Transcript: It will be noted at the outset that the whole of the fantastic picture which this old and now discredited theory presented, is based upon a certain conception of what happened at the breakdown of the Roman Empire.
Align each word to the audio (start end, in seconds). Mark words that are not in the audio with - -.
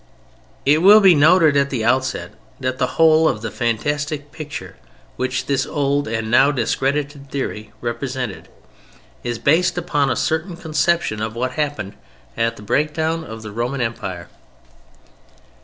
It 0.65 0.81
will 0.81 0.99
be 0.99 1.13
noted 1.13 1.55
at 1.55 1.69
the 1.69 1.85
outset 1.85 2.31
that 2.59 2.79
the 2.79 2.97
whole 2.97 3.27
of 3.27 3.43
the 3.43 3.51
fantastic 3.51 4.31
picture 4.31 4.77
which 5.15 5.45
this 5.45 5.63
old 5.67 6.07
and 6.07 6.31
now 6.31 6.49
discredited 6.49 7.29
theory 7.29 7.71
presented, 7.83 8.47
is 9.23 9.37
based 9.37 9.77
upon 9.77 10.09
a 10.09 10.15
certain 10.15 10.57
conception 10.57 11.21
of 11.21 11.35
what 11.35 11.51
happened 11.51 11.93
at 12.35 12.55
the 12.55 12.63
breakdown 12.63 13.23
of 13.23 13.43
the 13.43 13.51
Roman 13.51 13.79
Empire. 13.79 14.27